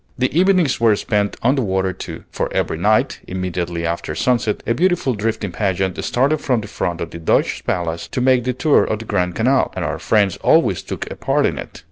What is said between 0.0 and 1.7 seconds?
The evenings were spent on the